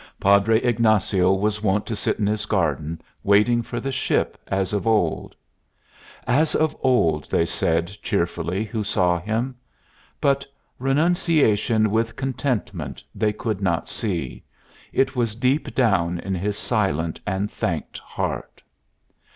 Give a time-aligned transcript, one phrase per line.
[0.19, 4.87] Padre Ignacio was wont to sit in his garden, waiting for the ship, as of
[4.87, 5.35] old.
[6.25, 9.53] "As of old," they said, cheerfully, who saw him.
[10.19, 10.43] But
[10.79, 14.41] Renunciation with Contentment they could not see;
[14.91, 18.63] it was deep down in his silent and thanked heart.